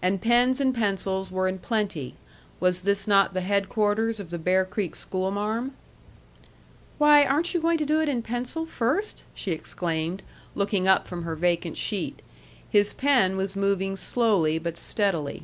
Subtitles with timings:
[0.00, 2.14] And pens and pencils were in plenty.
[2.58, 5.72] Was this not the headquarters of the Bear Creek schoolmarm?
[6.96, 10.22] "Why, aren't you going to do it in pencil first?" she exclaimed,
[10.54, 12.22] looking up from her vacant sheet.
[12.70, 15.42] His pen was moving slowly, but steadily.